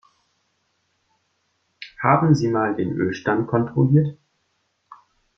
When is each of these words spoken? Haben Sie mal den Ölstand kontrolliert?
Haben 2.01 2.33
Sie 2.33 2.47
mal 2.47 2.73
den 2.75 2.91
Ölstand 2.93 3.47
kontrolliert? 3.47 4.17